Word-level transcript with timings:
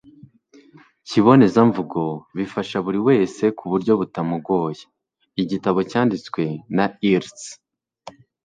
kibonezamvugo 1.07 2.01
bifasha 2.37 2.77
buri 2.85 2.99
wese 3.07 3.43
ku 3.57 3.65
buryo 3.71 3.91
butamugoye. 3.99 4.83
igitabo 5.41 5.79
cyanditswe 5.91 6.41
na 6.75 6.85
irst 7.11 7.41